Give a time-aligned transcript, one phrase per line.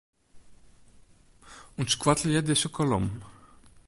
[1.83, 3.07] Untskoattelje dizze kolom.